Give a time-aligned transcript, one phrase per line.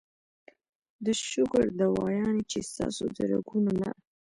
[1.05, 3.89] د شوګر دوايانې چې ستاسو د رګونو نه